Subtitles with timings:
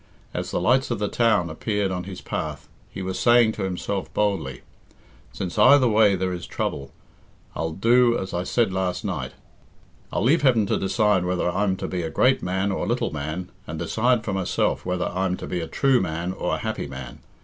[0.33, 4.11] As the lights of the town appeared on his path, he was saying to himself
[4.15, 4.61] boldly,
[5.31, 6.91] "Since either way there is trouble,
[7.55, 9.33] I'll do as I said last night
[10.11, 13.11] I'll leave Heaven to decide whether I'm to be a great man or a little
[13.13, 16.87] man, and decide for myself whether I'm to be a true man or a happy
[16.87, 17.19] man.